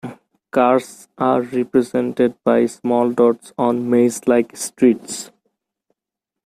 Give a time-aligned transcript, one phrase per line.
[0.49, 5.29] Cars are represented by small dots on maze-like streets.